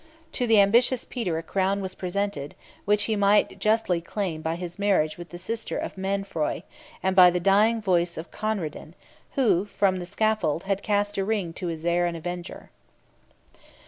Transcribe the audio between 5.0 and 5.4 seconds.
with the